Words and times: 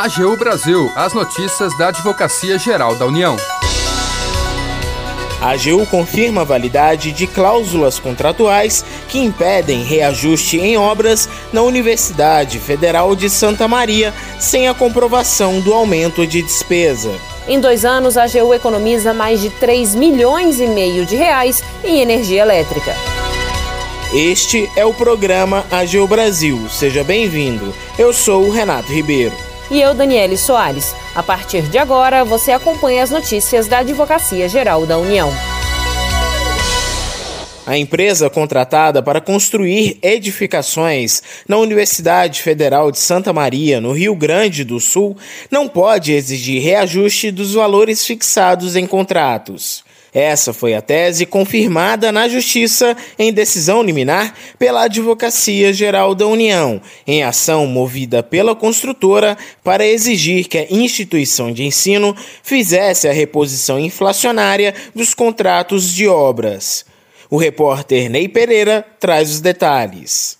AGU 0.00 0.36
Brasil, 0.36 0.92
as 0.94 1.12
notícias 1.12 1.76
da 1.76 1.88
Advocacia 1.88 2.56
Geral 2.56 2.94
da 2.94 3.04
União. 3.04 3.36
A 5.40 5.50
AGU 5.50 5.84
confirma 5.86 6.42
a 6.42 6.44
validade 6.44 7.10
de 7.10 7.26
cláusulas 7.26 7.98
contratuais 7.98 8.84
que 9.08 9.18
impedem 9.18 9.82
reajuste 9.82 10.56
em 10.56 10.76
obras 10.76 11.28
na 11.52 11.62
Universidade 11.62 12.60
Federal 12.60 13.16
de 13.16 13.28
Santa 13.28 13.66
Maria 13.66 14.14
sem 14.38 14.68
a 14.68 14.74
comprovação 14.74 15.60
do 15.60 15.74
aumento 15.74 16.24
de 16.24 16.42
despesa. 16.42 17.10
Em 17.48 17.58
dois 17.58 17.84
anos, 17.84 18.16
a 18.16 18.22
AGU 18.22 18.54
economiza 18.54 19.12
mais 19.12 19.40
de 19.40 19.50
3 19.50 19.96
milhões 19.96 20.60
e 20.60 20.68
meio 20.68 21.04
de 21.04 21.16
reais 21.16 21.60
em 21.82 22.00
energia 22.00 22.42
elétrica. 22.42 22.94
Este 24.14 24.70
é 24.76 24.84
o 24.84 24.94
programa 24.94 25.66
AGU 25.72 26.06
Brasil. 26.06 26.68
Seja 26.70 27.02
bem-vindo. 27.02 27.74
Eu 27.98 28.12
sou 28.12 28.46
o 28.46 28.52
Renato 28.52 28.92
Ribeiro. 28.92 29.48
E 29.70 29.80
eu, 29.80 29.92
Daniele 29.92 30.38
Soares. 30.38 30.94
A 31.14 31.22
partir 31.22 31.62
de 31.62 31.76
agora, 31.76 32.24
você 32.24 32.52
acompanha 32.52 33.02
as 33.02 33.10
notícias 33.10 33.66
da 33.66 33.78
Advocacia 33.78 34.48
Geral 34.48 34.86
da 34.86 34.96
União. 34.96 35.30
A 37.66 37.76
empresa 37.76 38.30
contratada 38.30 39.02
para 39.02 39.20
construir 39.20 39.98
edificações 40.00 41.22
na 41.46 41.58
Universidade 41.58 42.40
Federal 42.40 42.90
de 42.90 42.98
Santa 42.98 43.30
Maria, 43.30 43.78
no 43.78 43.92
Rio 43.92 44.14
Grande 44.14 44.64
do 44.64 44.80
Sul, 44.80 45.14
não 45.50 45.68
pode 45.68 46.14
exigir 46.14 46.62
reajuste 46.62 47.30
dos 47.30 47.52
valores 47.52 48.06
fixados 48.06 48.74
em 48.74 48.86
contratos. 48.86 49.84
Essa 50.12 50.52
foi 50.52 50.74
a 50.74 50.80
tese 50.80 51.26
confirmada 51.26 52.10
na 52.10 52.28
Justiça 52.28 52.96
em 53.18 53.32
decisão 53.32 53.82
liminar 53.82 54.34
pela 54.58 54.84
Advocacia 54.84 55.72
Geral 55.72 56.14
da 56.14 56.26
União, 56.26 56.80
em 57.06 57.22
ação 57.22 57.66
movida 57.66 58.22
pela 58.22 58.56
construtora 58.56 59.36
para 59.62 59.86
exigir 59.86 60.48
que 60.48 60.58
a 60.58 60.66
instituição 60.70 61.52
de 61.52 61.64
ensino 61.64 62.16
fizesse 62.42 63.06
a 63.06 63.12
reposição 63.12 63.78
inflacionária 63.78 64.74
dos 64.94 65.12
contratos 65.12 65.92
de 65.92 66.08
obras. 66.08 66.86
O 67.30 67.36
repórter 67.36 68.08
Ney 68.08 68.28
Pereira 68.28 68.84
traz 68.98 69.30
os 69.30 69.40
detalhes. 69.40 70.37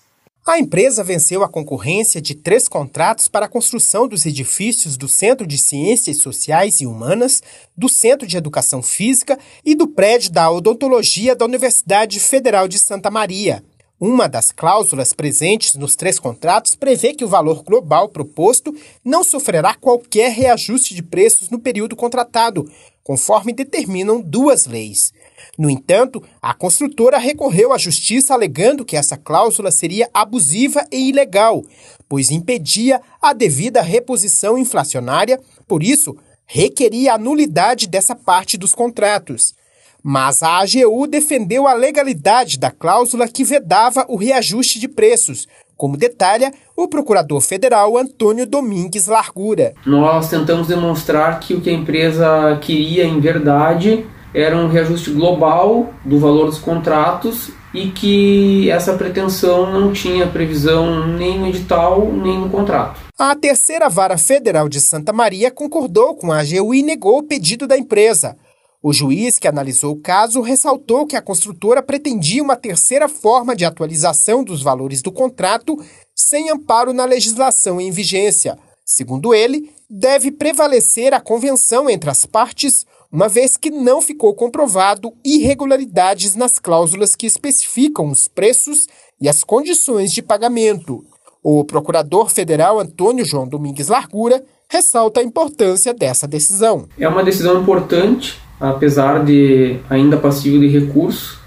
A 0.49 0.57
empresa 0.57 1.03
venceu 1.03 1.43
a 1.43 1.47
concorrência 1.47 2.19
de 2.19 2.33
três 2.33 2.67
contratos 2.67 3.27
para 3.27 3.45
a 3.45 3.47
construção 3.47 4.07
dos 4.07 4.25
edifícios 4.25 4.97
do 4.97 5.07
Centro 5.07 5.45
de 5.45 5.59
Ciências 5.59 6.17
Sociais 6.17 6.81
e 6.81 6.87
Humanas, 6.87 7.43
do 7.77 7.87
Centro 7.87 8.25
de 8.25 8.35
Educação 8.35 8.81
Física 8.81 9.37
e 9.63 9.75
do 9.75 9.87
prédio 9.87 10.31
da 10.31 10.49
Odontologia 10.49 11.35
da 11.35 11.45
Universidade 11.45 12.19
Federal 12.19 12.67
de 12.67 12.79
Santa 12.79 13.11
Maria. 13.11 13.63
Uma 13.99 14.27
das 14.27 14.51
cláusulas 14.51 15.13
presentes 15.13 15.75
nos 15.75 15.95
três 15.95 16.17
contratos 16.17 16.73
prevê 16.73 17.13
que 17.13 17.23
o 17.23 17.29
valor 17.29 17.61
global 17.61 18.09
proposto 18.09 18.75
não 19.05 19.23
sofrerá 19.23 19.75
qualquer 19.75 20.31
reajuste 20.31 20.95
de 20.95 21.03
preços 21.03 21.51
no 21.51 21.59
período 21.59 21.95
contratado, 21.95 22.67
conforme 23.03 23.53
determinam 23.53 24.19
duas 24.19 24.65
leis. 24.65 25.13
No 25.57 25.69
entanto, 25.69 26.23
a 26.41 26.53
construtora 26.53 27.17
recorreu 27.17 27.73
à 27.73 27.77
justiça 27.77 28.33
alegando 28.33 28.85
que 28.85 28.95
essa 28.95 29.17
cláusula 29.17 29.71
seria 29.71 30.09
abusiva 30.13 30.85
e 30.91 31.09
ilegal, 31.09 31.63
pois 32.07 32.31
impedia 32.31 33.01
a 33.21 33.33
devida 33.33 33.81
reposição 33.81 34.57
inflacionária, 34.57 35.39
por 35.67 35.83
isso, 35.83 36.15
requeria 36.45 37.13
a 37.13 37.17
nulidade 37.17 37.87
dessa 37.87 38.15
parte 38.15 38.57
dos 38.57 38.73
contratos. 38.73 39.53
Mas 40.01 40.41
a 40.41 40.59
AGU 40.59 41.05
defendeu 41.07 41.67
a 41.67 41.73
legalidade 41.73 42.57
da 42.57 42.71
cláusula 42.71 43.27
que 43.27 43.43
vedava 43.43 44.05
o 44.07 44.15
reajuste 44.15 44.79
de 44.79 44.87
preços, 44.87 45.45
como 45.75 45.95
detalha 45.95 46.51
o 46.75 46.87
procurador 46.87 47.39
federal 47.39 47.97
Antônio 47.97 48.45
Domingues 48.45 49.07
Largura. 49.07 49.73
Nós 49.85 50.29
tentamos 50.29 50.67
demonstrar 50.67 51.39
que 51.39 51.53
o 51.53 51.61
que 51.61 51.69
a 51.69 51.73
empresa 51.73 52.57
queria 52.61 53.05
em 53.05 53.19
verdade 53.19 54.05
era 54.33 54.55
um 54.57 54.67
reajuste 54.67 55.11
global 55.11 55.93
do 56.05 56.19
valor 56.19 56.45
dos 56.45 56.59
contratos 56.59 57.49
e 57.73 57.89
que 57.89 58.69
essa 58.69 58.93
pretensão 58.93 59.71
não 59.71 59.93
tinha 59.93 60.27
previsão 60.27 61.07
nem 61.07 61.39
no 61.39 61.47
edital 61.47 62.11
nem 62.11 62.39
no 62.39 62.49
contrato. 62.49 62.99
A 63.17 63.35
terceira 63.35 63.89
vara 63.89 64.17
federal 64.17 64.69
de 64.69 64.79
Santa 64.79 65.11
Maria 65.11 65.51
concordou 65.51 66.15
com 66.15 66.31
a 66.31 66.39
AGU 66.39 66.73
e 66.73 66.81
negou 66.81 67.19
o 67.19 67.23
pedido 67.23 67.67
da 67.67 67.77
empresa. 67.77 68.37
O 68.81 68.93
juiz 68.93 69.37
que 69.37 69.47
analisou 69.47 69.93
o 69.93 69.99
caso 69.99 70.39
ressaltou 70.39 71.05
que 71.05 71.17
a 71.17 71.21
construtora 71.21 71.83
pretendia 71.83 72.41
uma 72.41 72.55
terceira 72.55 73.09
forma 73.09 73.53
de 73.53 73.65
atualização 73.65 74.41
dos 74.41 74.63
valores 74.63 75.01
do 75.01 75.11
contrato 75.11 75.77
sem 76.15 76.49
amparo 76.49 76.93
na 76.93 77.03
legislação 77.03 77.81
em 77.81 77.91
vigência. 77.91 78.57
Segundo 78.85 79.33
ele, 79.33 79.69
deve 79.89 80.31
prevalecer 80.31 81.13
a 81.13 81.19
convenção 81.19 81.89
entre 81.89 82.09
as 82.09 82.25
partes 82.25 82.85
uma 83.11 83.27
vez 83.27 83.57
que 83.57 83.71
não 83.71 84.01
ficou 84.01 84.33
comprovado 84.35 85.11
irregularidades 85.25 86.35
nas 86.35 86.59
cláusulas 86.59 87.15
que 87.15 87.25
especificam 87.25 88.09
os 88.09 88.27
preços 88.27 88.87
e 89.19 89.27
as 89.27 89.43
condições 89.43 90.11
de 90.11 90.21
pagamento. 90.21 91.03
O 91.41 91.63
procurador 91.63 92.29
federal 92.29 92.79
Antônio 92.79 93.25
João 93.25 93.47
Domingues 93.47 93.87
Largura 93.87 94.43
ressalta 94.69 95.19
a 95.19 95.23
importância 95.23 95.93
dessa 95.93 96.27
decisão. 96.27 96.87
É 96.99 97.07
uma 97.07 97.23
decisão 97.23 97.59
importante, 97.61 98.39
apesar 98.59 99.25
de 99.25 99.79
ainda 99.89 100.15
passível 100.17 100.59
de 100.59 100.67
recurso, 100.67 101.39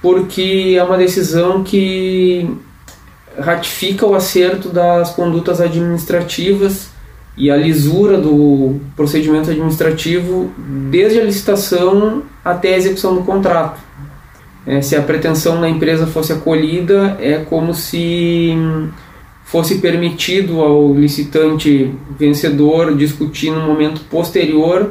porque 0.00 0.76
é 0.78 0.84
uma 0.84 0.96
decisão 0.96 1.64
que 1.64 2.48
ratifica 3.36 4.06
o 4.06 4.14
acerto 4.14 4.68
das 4.68 5.10
condutas 5.10 5.60
administrativas 5.60 6.90
e 7.38 7.50
a 7.50 7.56
lisura 7.56 8.18
do 8.18 8.80
procedimento 8.96 9.50
administrativo 9.50 10.50
desde 10.90 11.20
a 11.20 11.24
licitação 11.24 12.22
até 12.44 12.74
a 12.74 12.76
execução 12.76 13.14
do 13.14 13.22
contrato. 13.22 13.80
É, 14.66 14.82
se 14.82 14.96
a 14.96 15.02
pretensão 15.02 15.60
da 15.60 15.68
empresa 15.68 16.06
fosse 16.06 16.32
acolhida, 16.32 17.16
é 17.20 17.38
como 17.38 17.72
se 17.72 18.54
fosse 19.44 19.78
permitido 19.78 20.60
ao 20.60 20.92
licitante 20.92 21.94
vencedor 22.18 22.94
discutir 22.94 23.50
no 23.50 23.62
momento 23.62 24.02
posterior 24.10 24.90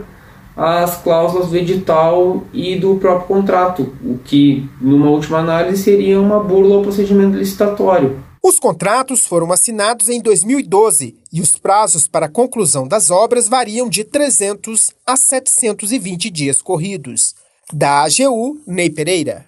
as 0.56 1.00
cláusulas 1.04 1.50
do 1.50 1.58
edital 1.58 2.44
e 2.52 2.76
do 2.76 2.96
próprio 2.96 3.28
contrato, 3.28 3.94
o 4.04 4.18
que, 4.26 4.68
numa 4.82 5.08
última 5.12 5.38
análise, 5.38 5.84
seria 5.84 6.20
uma 6.20 6.40
burla 6.40 6.78
ao 6.78 6.82
procedimento 6.82 7.38
licitatório. 7.38 8.16
Os 8.48 8.60
contratos 8.60 9.28
foram 9.28 9.52
assinados 9.52 10.08
em 10.08 10.22
2012 10.22 11.18
e 11.34 11.42
os 11.42 11.58
prazos 11.58 12.08
para 12.08 12.28
a 12.28 12.30
conclusão 12.30 12.88
das 12.88 13.12
obras 13.12 13.50
variam 13.50 13.90
de 13.90 14.06
300 14.06 14.94
a 15.06 15.18
720 15.18 16.30
dias 16.30 16.62
corridos. 16.62 17.36
Da 17.74 18.04
AGU, 18.04 18.58
Ney 18.66 18.90
Pereira. 18.90 19.48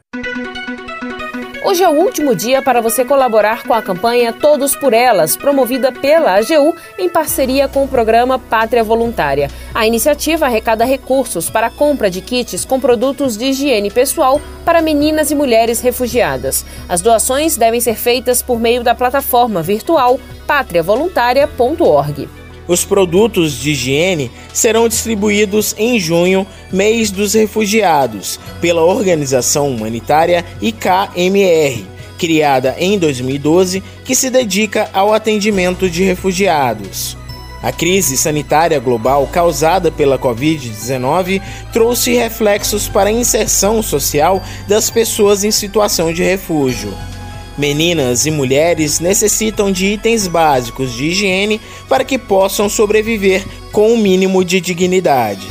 Hoje 1.61 1.83
é 1.83 1.89
o 1.89 1.91
último 1.91 2.33
dia 2.33 2.61
para 2.61 2.79
você 2.79 3.03
colaborar 3.03 3.63
com 3.63 3.73
a 3.73 3.81
campanha 3.81 4.31
Todos 4.31 4.75
por 4.75 4.93
Elas, 4.93 5.35
promovida 5.35 5.91
pela 5.91 6.35
AGU 6.35 6.73
em 6.97 7.09
parceria 7.09 7.67
com 7.67 7.83
o 7.83 7.87
programa 7.87 8.39
Pátria 8.39 8.81
Voluntária. 8.81 9.51
A 9.75 9.85
iniciativa 9.85 10.45
arrecada 10.45 10.85
recursos 10.85 11.49
para 11.49 11.67
a 11.67 11.69
compra 11.69 12.09
de 12.09 12.21
kits 12.21 12.63
com 12.63 12.79
produtos 12.79 13.35
de 13.35 13.47
higiene 13.47 13.91
pessoal 13.91 14.39
para 14.63 14.81
meninas 14.81 15.31
e 15.31 15.35
mulheres 15.35 15.81
refugiadas. 15.81 16.65
As 16.87 17.01
doações 17.01 17.57
devem 17.57 17.81
ser 17.81 17.95
feitas 17.95 18.41
por 18.41 18.57
meio 18.57 18.81
da 18.81 18.95
plataforma 18.95 19.61
virtual 19.61 20.17
patriavoluntaria.org. 20.47 22.38
Os 22.69 22.85
produtos 22.85 23.53
de 23.53 23.71
higiene 23.71 24.29
serão 24.53 24.87
distribuídos 24.87 25.73
em 25.75 25.99
junho, 25.99 26.45
mês 26.71 27.09
dos 27.09 27.33
refugiados, 27.33 28.39
pela 28.61 28.83
organização 28.83 29.71
humanitária 29.71 30.45
IKMR, 30.61 31.83
criada 32.19 32.75
em 32.77 32.99
2012, 32.99 33.81
que 34.05 34.13
se 34.13 34.29
dedica 34.29 34.87
ao 34.93 35.11
atendimento 35.11 35.89
de 35.89 36.03
refugiados. 36.03 37.17
A 37.63 37.71
crise 37.71 38.15
sanitária 38.15 38.79
global 38.79 39.25
causada 39.25 39.91
pela 39.91 40.19
Covid-19 40.19 41.41
trouxe 41.73 42.13
reflexos 42.13 42.87
para 42.87 43.09
a 43.09 43.11
inserção 43.11 43.81
social 43.81 44.43
das 44.67 44.91
pessoas 44.91 45.43
em 45.43 45.49
situação 45.49 46.13
de 46.13 46.21
refúgio. 46.21 46.93
Meninas 47.59 48.25
e 48.25 48.31
mulheres 48.31 49.01
necessitam 49.01 49.69
de 49.69 49.87
itens 49.87 50.27
básicos 50.27 50.93
de 50.93 51.07
higiene 51.07 51.59
para 51.89 52.05
que 52.05 52.17
possam 52.17 52.69
sobreviver 52.69 53.45
com 53.73 53.89
o 53.89 53.93
um 53.95 53.97
mínimo 53.97 54.45
de 54.45 54.61
dignidade. 54.61 55.45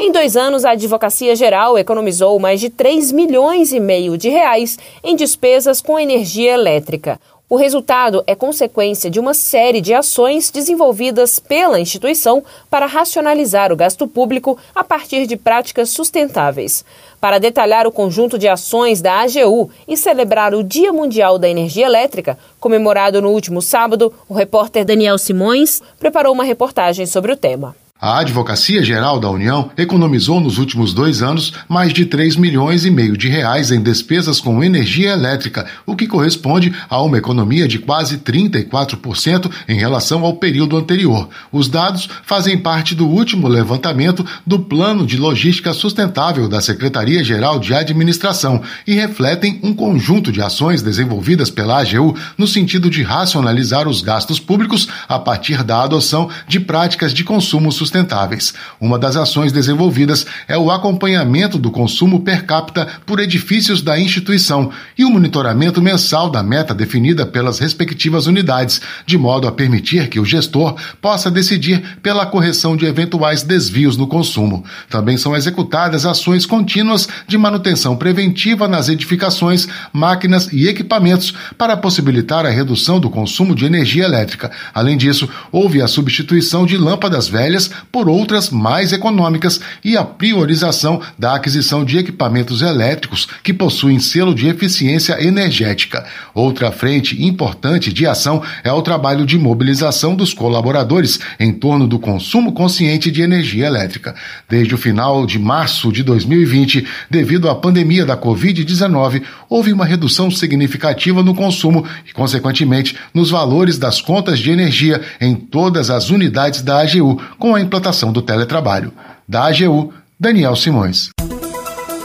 Em 0.00 0.10
dois 0.10 0.36
anos, 0.36 0.64
a 0.64 0.72
Advocacia 0.72 1.36
Geral 1.36 1.78
economizou 1.78 2.36
mais 2.40 2.58
de 2.58 2.70
3 2.70 3.12
milhões 3.12 3.72
e 3.72 3.78
meio 3.78 4.18
de 4.18 4.28
reais 4.28 4.76
em 5.04 5.14
despesas 5.14 5.80
com 5.80 5.96
energia 5.96 6.54
elétrica. 6.54 7.20
O 7.52 7.56
resultado 7.56 8.22
é 8.28 8.36
consequência 8.36 9.10
de 9.10 9.18
uma 9.18 9.34
série 9.34 9.80
de 9.80 9.92
ações 9.92 10.52
desenvolvidas 10.52 11.40
pela 11.40 11.80
instituição 11.80 12.44
para 12.70 12.86
racionalizar 12.86 13.72
o 13.72 13.76
gasto 13.76 14.06
público 14.06 14.56
a 14.72 14.84
partir 14.84 15.26
de 15.26 15.36
práticas 15.36 15.90
sustentáveis. 15.90 16.84
Para 17.20 17.40
detalhar 17.40 17.88
o 17.88 17.92
conjunto 17.92 18.38
de 18.38 18.46
ações 18.46 19.02
da 19.02 19.22
AGU 19.22 19.68
e 19.88 19.96
celebrar 19.96 20.54
o 20.54 20.62
Dia 20.62 20.92
Mundial 20.92 21.40
da 21.40 21.48
Energia 21.48 21.86
Elétrica, 21.86 22.38
comemorado 22.60 23.20
no 23.20 23.30
último 23.30 23.60
sábado, 23.60 24.14
o 24.28 24.34
repórter 24.34 24.84
Daniel 24.84 25.18
Simões 25.18 25.82
preparou 25.98 26.32
uma 26.32 26.44
reportagem 26.44 27.04
sobre 27.04 27.32
o 27.32 27.36
tema. 27.36 27.74
A 28.02 28.20
Advocacia 28.20 28.82
Geral 28.82 29.20
da 29.20 29.28
União 29.28 29.70
economizou 29.76 30.40
nos 30.40 30.56
últimos 30.56 30.94
dois 30.94 31.20
anos 31.20 31.52
mais 31.68 31.92
de 31.92 32.06
3 32.06 32.36
milhões 32.36 32.86
e 32.86 32.90
meio 32.90 33.14
de 33.14 33.28
reais 33.28 33.70
em 33.70 33.82
despesas 33.82 34.40
com 34.40 34.64
energia 34.64 35.10
elétrica, 35.10 35.66
o 35.84 35.94
que 35.94 36.06
corresponde 36.06 36.74
a 36.88 37.02
uma 37.02 37.18
economia 37.18 37.68
de 37.68 37.78
quase 37.78 38.16
34% 38.16 39.50
em 39.68 39.78
relação 39.78 40.24
ao 40.24 40.36
período 40.36 40.78
anterior. 40.78 41.28
Os 41.52 41.68
dados 41.68 42.08
fazem 42.24 42.56
parte 42.56 42.94
do 42.94 43.06
último 43.06 43.46
levantamento 43.46 44.24
do 44.46 44.58
Plano 44.58 45.04
de 45.04 45.18
Logística 45.18 45.74
Sustentável 45.74 46.48
da 46.48 46.62
Secretaria-Geral 46.62 47.58
de 47.58 47.74
Administração 47.74 48.62
e 48.86 48.94
refletem 48.94 49.60
um 49.62 49.74
conjunto 49.74 50.32
de 50.32 50.40
ações 50.40 50.80
desenvolvidas 50.80 51.50
pela 51.50 51.78
AGU 51.82 52.16
no 52.38 52.46
sentido 52.46 52.88
de 52.88 53.02
racionalizar 53.02 53.86
os 53.86 54.00
gastos 54.00 54.40
públicos 54.40 54.88
a 55.06 55.18
partir 55.18 55.62
da 55.62 55.82
adoção 55.82 56.30
de 56.48 56.58
práticas 56.58 57.12
de 57.12 57.24
consumo 57.24 57.70
sustentável 57.70 57.89
sustentáveis. 57.90 58.54
Uma 58.80 58.98
das 58.98 59.16
ações 59.16 59.52
desenvolvidas 59.52 60.24
é 60.46 60.56
o 60.56 60.70
acompanhamento 60.70 61.58
do 61.58 61.70
consumo 61.70 62.20
per 62.20 62.46
capita 62.46 62.86
por 63.04 63.18
edifícios 63.18 63.82
da 63.82 63.98
instituição 63.98 64.70
e 64.96 65.04
o 65.04 65.10
monitoramento 65.10 65.82
mensal 65.82 66.30
da 66.30 66.42
meta 66.42 66.72
definida 66.72 67.26
pelas 67.26 67.58
respectivas 67.58 68.26
unidades, 68.26 68.80
de 69.04 69.18
modo 69.18 69.48
a 69.48 69.52
permitir 69.52 70.08
que 70.08 70.20
o 70.20 70.24
gestor 70.24 70.76
possa 71.02 71.30
decidir 71.30 71.98
pela 72.00 72.24
correção 72.24 72.76
de 72.76 72.86
eventuais 72.86 73.42
desvios 73.42 73.96
no 73.96 74.06
consumo. 74.06 74.64
Também 74.88 75.16
são 75.16 75.34
executadas 75.34 76.06
ações 76.06 76.46
contínuas 76.46 77.08
de 77.26 77.36
manutenção 77.36 77.96
preventiva 77.96 78.68
nas 78.68 78.88
edificações, 78.88 79.66
máquinas 79.92 80.48
e 80.52 80.68
equipamentos 80.68 81.34
para 81.58 81.76
possibilitar 81.76 82.46
a 82.46 82.50
redução 82.50 83.00
do 83.00 83.10
consumo 83.10 83.54
de 83.54 83.64
energia 83.64 84.04
elétrica. 84.04 84.50
Além 84.72 84.96
disso, 84.96 85.28
houve 85.50 85.82
a 85.82 85.88
substituição 85.88 86.64
de 86.64 86.76
lâmpadas 86.76 87.28
velhas 87.28 87.70
por 87.90 88.08
outras 88.08 88.50
mais 88.50 88.92
econômicas 88.92 89.60
e 89.84 89.96
a 89.96 90.04
priorização 90.04 91.00
da 91.18 91.34
aquisição 91.34 91.84
de 91.84 91.98
equipamentos 91.98 92.62
elétricos 92.62 93.28
que 93.42 93.52
possuem 93.52 93.98
selo 93.98 94.34
de 94.34 94.48
eficiência 94.48 95.22
energética. 95.22 96.04
Outra 96.34 96.70
frente 96.70 97.22
importante 97.24 97.92
de 97.92 98.06
ação 98.06 98.42
é 98.64 98.72
o 98.72 98.82
trabalho 98.82 99.24
de 99.26 99.38
mobilização 99.38 100.14
dos 100.14 100.32
colaboradores 100.32 101.20
em 101.38 101.52
torno 101.52 101.86
do 101.86 101.98
consumo 101.98 102.52
consciente 102.52 103.10
de 103.10 103.22
energia 103.22 103.66
elétrica. 103.66 104.14
Desde 104.48 104.74
o 104.74 104.78
final 104.78 105.26
de 105.26 105.38
março 105.38 105.92
de 105.92 106.02
2020, 106.02 106.86
devido 107.08 107.48
à 107.48 107.54
pandemia 107.54 108.04
da 108.04 108.16
Covid-19, 108.16 109.22
houve 109.48 109.72
uma 109.72 109.84
redução 109.84 110.30
significativa 110.30 111.22
no 111.22 111.34
consumo 111.34 111.84
e, 112.06 112.12
consequentemente, 112.12 112.96
nos 113.12 113.30
valores 113.30 113.78
das 113.78 114.00
contas 114.00 114.38
de 114.38 114.50
energia 114.50 115.00
em 115.20 115.34
todas 115.34 115.90
as 115.90 116.10
unidades 116.10 116.62
da 116.62 116.80
AGU, 116.80 117.20
com 117.38 117.54
a 117.54 117.60
implantação 117.70 118.12
do 118.12 118.20
teletrabalho. 118.20 118.92
Da 119.28 119.46
AGU, 119.46 119.94
Daniel 120.18 120.56
Simões. 120.56 121.10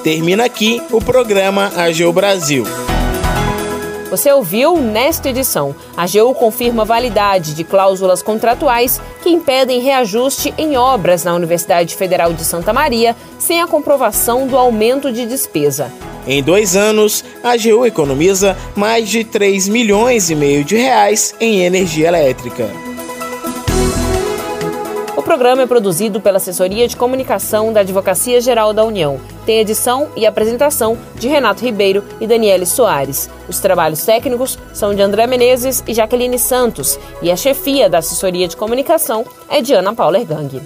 Termina 0.04 0.46
aqui 0.46 0.80
o 0.92 1.02
programa 1.02 1.72
AGU 1.76 2.14
Brasil. 2.14 2.64
Você 4.12 4.32
ouviu 4.32 4.78
nesta 4.78 5.30
edição. 5.30 5.76
A 5.98 6.04
AGU 6.04 6.36
confirma 6.36 6.86
validade 6.86 7.56
de 7.56 7.64
cláusulas 7.64 8.22
contratuais 8.22 9.02
que 9.24 9.30
impedem 9.30 9.82
reajuste 9.82 10.54
em 10.56 10.78
obras 10.78 11.24
na 11.24 11.34
Universidade 11.34 11.96
Federal 11.96 12.32
de 12.32 12.44
Santa 12.44 12.72
Maria 12.72 13.16
sem 13.40 13.60
a 13.60 13.68
comprovação 13.68 14.46
do 14.46 14.56
aumento 14.56 15.12
de 15.12 15.26
despesa. 15.26 15.92
Em 16.28 16.44
dois 16.44 16.76
anos, 16.76 17.26
a 17.44 17.54
AGU 17.54 17.86
economiza 17.88 18.56
mais 18.76 19.10
de 19.10 19.24
3 19.24 19.68
milhões 19.68 20.30
e 20.30 20.36
meio 20.36 20.64
de 20.64 20.76
reais 20.76 21.34
em 21.40 21.62
energia 21.62 22.08
elétrica 22.08 22.85
programa 25.36 25.64
é 25.64 25.68
produzido 25.68 26.22
pela 26.22 26.38
Assessoria 26.38 26.88
de 26.88 26.96
Comunicação 26.96 27.74
da 27.74 27.82
Advocacia 27.82 28.40
Geral 28.40 28.72
da 28.72 28.86
União. 28.86 29.20
Tem 29.46 29.60
edição 29.60 30.08
e 30.16 30.26
apresentação 30.26 30.98
de 31.14 31.28
Renato 31.28 31.62
Ribeiro 31.62 32.06
e 32.22 32.26
Daniele 32.26 32.66
Soares. 32.66 33.30
Os 33.46 33.60
trabalhos 33.60 34.06
técnicos 34.06 34.58
são 34.74 34.96
de 34.96 35.02
André 35.02 35.28
Menezes 35.28 35.84
e 35.86 35.94
Jaqueline 35.94 36.40
Santos. 36.40 36.98
E 37.22 37.30
a 37.30 37.36
chefia 37.36 37.90
da 37.90 37.98
Assessoria 37.98 38.48
de 38.48 38.56
Comunicação 38.56 39.26
é 39.50 39.62
de 39.62 39.74
Ana 39.74 39.94
Paula 39.94 40.20
Ergang. 40.20 40.62